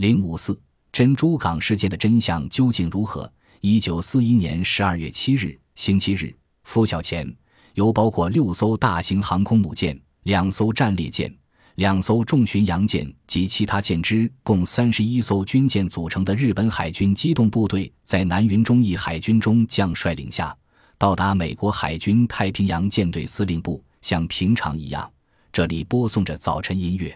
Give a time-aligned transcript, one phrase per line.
[0.00, 0.58] 零五四
[0.92, 3.30] 珍珠港事件的真相究竟如何？
[3.60, 6.34] 一九四一年十二月七日，星期日，
[6.64, 7.30] 拂晓前，
[7.74, 11.30] 由包括六艘大型航空母舰、两艘战列舰、
[11.74, 20.56] 两艘重巡洋舰及其他舰只，共三十一艘军舰组成的日本海军机动部队，在南云忠义海军中将率领下，
[20.96, 23.84] 到达美国海军太平洋舰队司令部。
[24.00, 25.12] 像平常一样，
[25.52, 27.14] 这里播送着早晨音乐。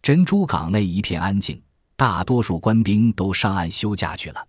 [0.00, 1.60] 珍珠港内一片安静，
[1.96, 4.46] 大多数官兵都上岸休假去了。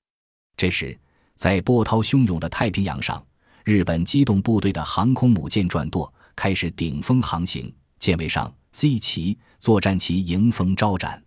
[0.57, 0.97] 这时，
[1.35, 3.23] 在波涛汹涌的太平洋上，
[3.63, 7.71] 日本机动部队的航空母舰转舵，开始顶风航行。
[7.99, 11.21] 舰尾上 Z 旗、作战旗迎风招展。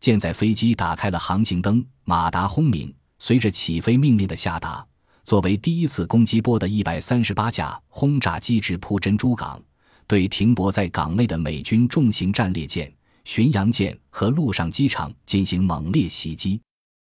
[0.00, 2.92] 舰载飞机打开了航行灯，马达轰鸣。
[3.18, 4.84] 随着起飞命令的下达，
[5.22, 9.62] 作为第一次攻击波的一百三十八架轰炸机直扑珍珠港。
[10.08, 12.92] 对停泊在港内的美军重型战列舰、
[13.24, 16.60] 巡洋舰和陆上机场进行猛烈袭击。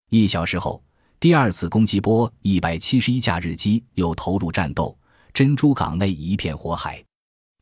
[0.10, 0.84] 一小时后，
[1.20, 4.98] 第二次攻击波一百七十一架日机又投入战斗，
[5.34, 7.04] 珍珠港内一片火海。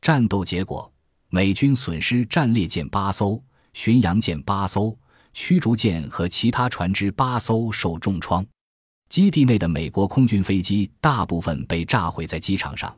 [0.00, 0.92] 战斗结果，
[1.30, 4.96] 美军损失战列舰八艘、巡洋舰八艘、
[5.32, 8.44] 驱逐舰和其他船只八艘受重创。
[9.08, 12.94] 基地内的美国空军飞机大部分被炸毁在机场上。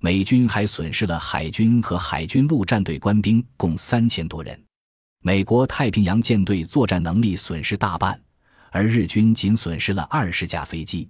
[0.00, 4.58] 美军还损失了海军和海军陆战队官兵共三千多人，
[5.22, 8.18] 美国太平洋舰队作战能力损失大半，
[8.70, 11.06] 而日军仅损失了二十架飞机。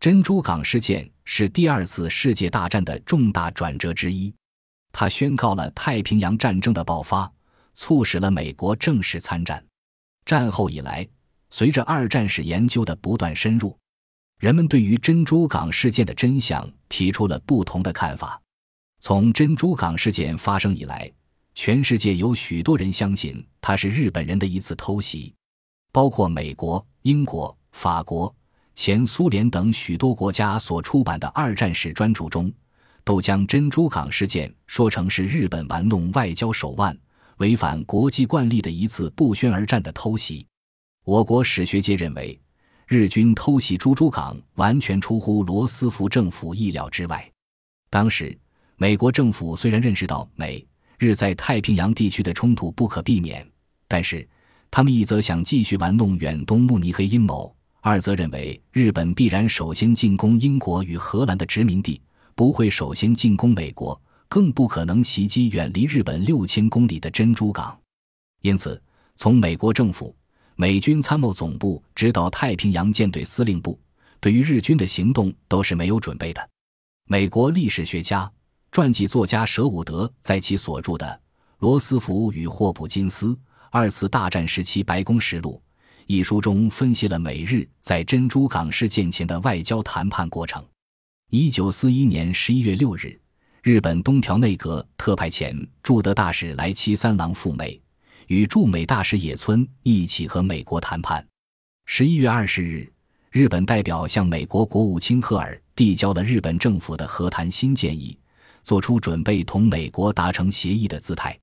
[0.00, 4.34] 珍珠港事件是第二次世界大战的重大转折之一，
[4.90, 7.30] 它宣告了太平洋战争的爆发，
[7.74, 9.62] 促使了美国正式参战。
[10.24, 11.06] 战后以来，
[11.50, 13.76] 随着二战史研究的不断深入。
[14.40, 18.40] 人们对于珍珠港事件的真相提出了不同的看法。
[18.98, 21.12] 从珍珠港事件发生以来，
[21.54, 25.34] 全世界有许多人相信它是日本人的一次偷袭，
[25.92, 28.34] 包括美国、英国、法国、
[28.74, 32.52] 前苏联等许多国家所出版的二战史专著中，
[33.04, 36.96] 都将珍珠港事件说成是日本玩弄外交手腕、
[37.38, 40.46] 违反国际惯例的一次不宣而战的偷袭。
[41.04, 42.38] 我国史学界认为。
[42.88, 47.32] 日军偷袭珠珠港完全出乎罗斯福政府意料之外。
[47.88, 48.38] 当时，
[48.76, 50.62] 美国政府虽然认识到美
[51.02, 53.44] 日在太平洋地区的冲突不可避免，
[53.88, 54.24] 但是
[54.70, 62.00] 他们一则想继续玩弄远东慕尼黑阴谋，二则认为日本必然首先进攻英国与荷兰的殖民地，
[62.36, 67.76] 不会首先进攻美国，更不可能袭击远离日本六千公里的珍珠港。
[68.42, 68.80] 因此，
[69.16, 70.14] 从美国政府。
[70.54, 73.80] 美军参谋总部直到太平洋舰队司令部，
[74.20, 76.48] 对于日军的行动都是没有准备的。
[77.08, 78.30] 美国历史学家、
[78.72, 81.04] 传记作家舍伍德在其所著的
[81.58, 83.38] 《罗斯福与霍普金斯：
[83.70, 85.62] 二次大战时期白宫实录》
[86.06, 90.64] 一书中分析了美日在珍珠港事件前的外交谈判过程。
[91.28, 93.20] 一九四一年十一月六日，
[93.62, 97.78] 日本东条内阁特派遣驻德大使来七三郎赴美。
[98.28, 101.22] 与驻美大使野村一起和美国谈判。
[101.84, 102.90] 十一月二十日，
[103.32, 108.16] 日本代表向美国国务卿赫尔递交了日本政府的和谈新建议，
[108.62, 111.38] 做出准备同美国达成协议的姿态。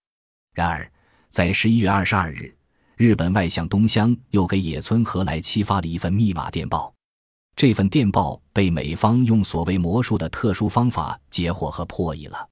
[0.54, 0.92] 然而，
[1.30, 2.54] 在十一月二十二日，
[2.98, 6.94] 日本外相东乡又给野村和来期发了一份密码电报。
[7.56, 12.48] 这份电报被美方用所谓魔术的特殊方法截获和破译了。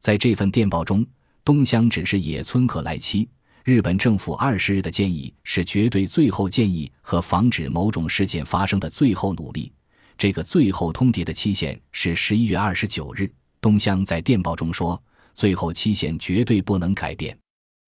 [0.00, 1.06] 在这份电报中，
[1.44, 3.28] 东乡指示野村和来期。
[3.64, 9.72] 日本政府二十日的建议是绝对最后建议和防止某种事件发生的最后努力。
[10.18, 13.32] 这个最后通牒的期限是十一月二十九日。
[13.62, 15.00] 东乡在电报中说
[15.34, 17.38] ：“最后期限绝对不能改变，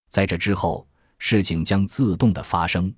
[0.09, 0.87] 在这之后，
[1.19, 2.95] 事情将自动的发生。”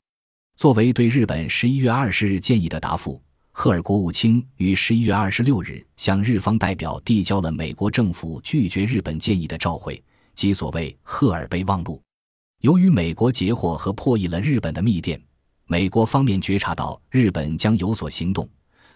[0.56, 3.18] 作为对日本十一月二十日建议的答复，
[3.50, 10.02] 赫尔国务卿于十一月二十六日向日方代表递交了美国政府拒绝日本建议的照会，
[10.34, 11.98] 即所谓赫尔备忘录。
[12.60, 15.18] 由于美国截获和破译了日本的密电，
[15.64, 18.46] 美国方面觉察到日本将有所行动，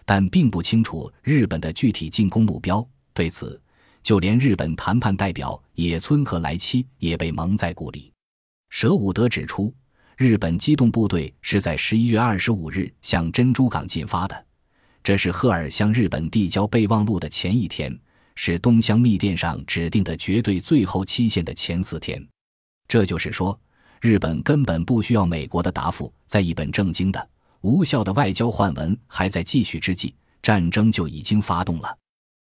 [0.05, 2.87] 但并不清楚日本的具体进攻目标。
[3.13, 3.59] 对此，
[4.03, 8.11] 就连日本谈判代表野村和来期也被蒙在鼓里。
[8.69, 9.73] 舍伍德指出，
[10.17, 14.45] 日本机动部队是在十一月二十五日向珍珠港进发的，
[15.03, 17.97] 这是赫尔向日本递交备忘录的前一天，
[18.35, 22.25] 是东乡密电上指定的绝对最后期限的前四天。
[22.87, 23.59] 这就是说，
[23.99, 26.13] 日本根本不需要美国的答复。
[26.27, 31.97] 在一本正经的、无效的外交换文还在继续之际，战争就已经发动了。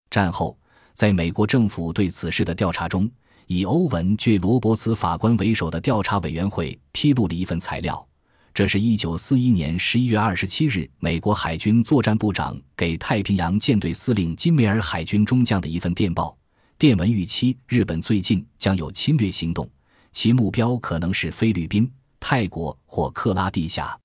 [0.09, 0.57] 战后，
[0.95, 3.11] 在美国政府对此事的调查中，
[3.49, 8.07] 以欧文 ·J· 罗伯茨法官为首的调查委员会披露了一份材料，
[8.55, 16.37] 这是一九四一年十一月二十七日，美国海军作战部长给太平洋舰队司令金梅尔海军中将的一份电报。
[16.79, 19.69] 电文预期日本最近将有侵略行动，
[20.13, 21.91] 其目标可能是菲律宾、
[22.21, 23.99] 泰国或克拉地峡，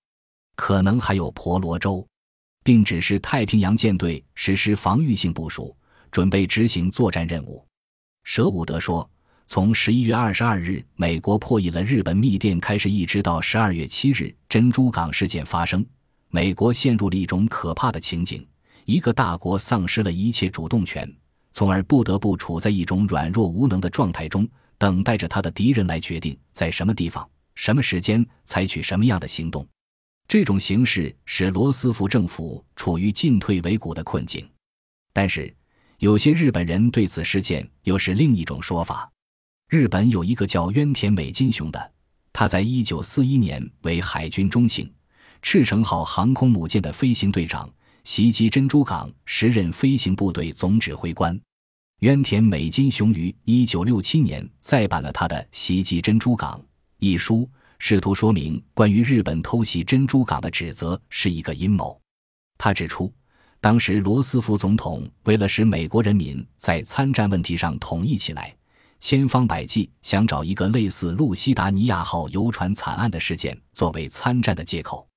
[0.56, 2.04] 可能还有婆罗洲，
[2.64, 5.76] 并指示太平洋舰队实施防御性部署，
[6.12, 7.66] 准备执行作战任务。
[8.24, 9.10] 舍伍德说。
[9.52, 15.84] 从十一月二十二日美国破译了日本密电开始，一直到十二月七日珍珠港事件发生，
[16.30, 18.48] 美国陷入了一种可怕的情景：
[18.86, 21.12] 一个大国丧失了一切主动权，
[21.52, 24.48] 从而不得不处在一种软弱无能的状态中，
[24.78, 29.68] 等待着他的敌人来决定在什么地方、什么时间采取什么样的行动。
[30.28, 34.48] 这种形势使罗斯福政府处于进退维谷的困境。
[35.12, 35.52] 但是，
[36.00, 39.12] 有些日本人对此事件又是另一种说法。
[39.68, 41.92] 日本有一个叫渊田美金雄的，
[42.32, 44.90] 他在一九四一年为海军中性
[45.42, 47.70] 赤城号航空母舰的飞行队长，
[48.06, 51.38] 袭击珍珠港时任飞行部队总指挥官。
[52.00, 56.58] 渊田美金雄于一九六七年再版了他的《袭击珍珠港》
[57.00, 62.00] 一书，试图说明关于日本偷袭珍珠港的指责是一个阴谋。
[62.58, 63.14] 他指出，
[63.62, 68.56] 当时罗斯福总统为了使美国人民在参战问题上统一起来。
[69.02, 75.08] 千方百计想找一个类似路西达尼亚号游船惨案的事件作为参战的借口。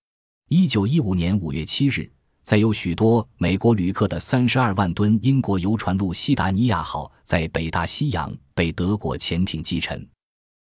[0.49, 2.09] 一九一五年五月七日，
[2.45, 10.05] 在有许多美国旅客的三十二万吨英国游船路西达尼亚号在北大西洋被德国潜艇击沉，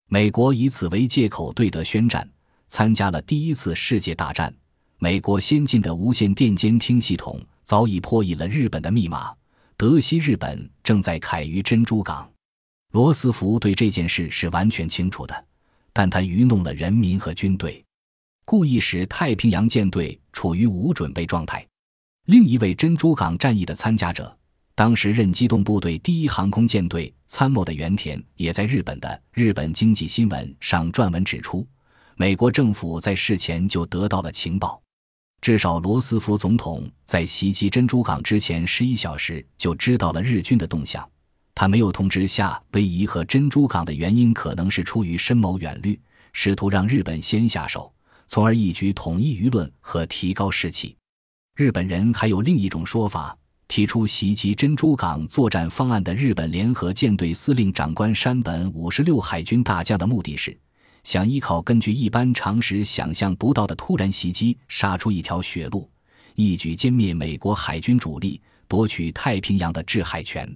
[0.08, 2.26] 美国以此为借口对德宣战，
[2.68, 4.54] 参加了第一次世界大战。
[4.98, 7.38] 美国先进的无线电监听系统
[7.70, 9.32] 早已破译了日本的密码，
[9.76, 12.28] 德西日本正在凯于珍珠港。
[12.90, 15.44] 罗斯福对这件事是完全清楚的，
[15.92, 17.80] 但他愚弄了人民和军队，
[18.44, 21.64] 故意使太平洋舰队处于无准备状态。
[22.26, 24.36] 另一位珍珠港战役的参加者，
[24.74, 31.64] 当时任机动部队第一航空舰队参谋的原田，也在日本的《日本经济新闻》上撰文指出，
[32.16, 34.82] 美国政府在事前就得到了情报，
[35.40, 41.08] 至少罗斯福总统在袭击珍珠港之前十一小时就知道了日军的动向。
[41.54, 45.98] 他没有通知夏威夷和珍珠港的原因，可能是出于深谋远虑，
[46.32, 47.92] 试图让日本先下手，
[48.28, 50.96] 从而一举统一舆论和提高士气。
[51.56, 60.56] 日本人还有另一种说法：提出袭击珍珠港作战方案的日本联合舰队司令长官山本五十六海军大将的目的是，
[61.04, 65.90] 想依靠根据一般常识想象不到的突然袭击，杀出一条血路，
[66.34, 70.54] 一举歼灭美国海军主力，夺取太平洋的制海权。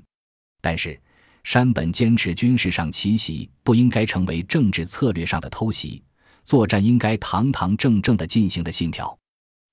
[0.60, 1.00] 但是，
[1.42, 6.02] 山本坚持军事上奇袭不应该成为政治策略上的偷袭，
[6.44, 9.16] 作战应该堂堂正正的进行的信条。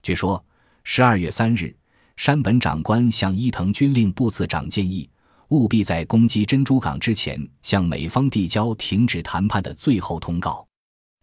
[0.04, 0.44] 据说，
[0.84, 1.76] 十二月三日，
[2.18, 5.10] 山本长官向伊藤军令部次长建议，
[5.52, 10.66] 务必在攻击珍珠港之前向美方递交停止谈判的最后通告。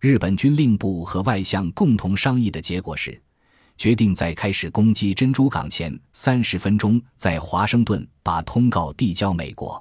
[0.00, 3.20] 日本军令部和外相共同商议的结果是。
[3.78, 9.80] 决定在开始攻击珍珠港前三十分钟，在华盛顿把通告递交美国。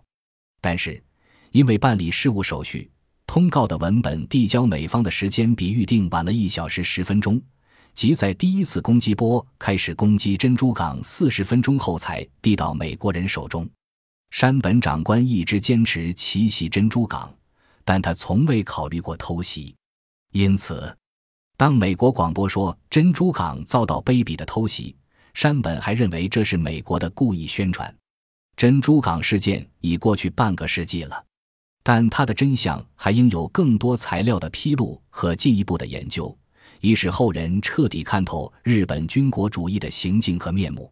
[0.61, 1.03] 但是，
[1.51, 2.91] 因为办理事务手续，
[3.25, 7.41] 通告的文本递交美方的时间比预定晚了一小时十分钟，
[7.95, 13.67] 即在第一次攻击波开始攻击珍珠港四十分钟后才递到美国人手中。
[14.29, 17.33] 山本长官一直坚持奇袭珍珠港，
[17.83, 19.75] 但他从未考虑过偷袭，
[20.33, 20.95] 因此。
[21.55, 24.95] 当美国广播说珍珠港遭到卑鄙的偷袭，
[25.33, 27.91] 山本还认为这是美国的故意宣传。
[28.55, 31.25] 珍珠港事件已过去半个世纪了，
[31.81, 36.37] 但它的真相还应有更多材料的披露和进一步的研究，
[36.81, 40.91] 以使后人彻底看透日本军国主义的行径和面目。